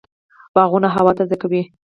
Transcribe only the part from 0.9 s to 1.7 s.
هوا تازه کوي